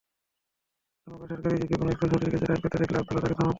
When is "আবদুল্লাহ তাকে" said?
2.97-3.35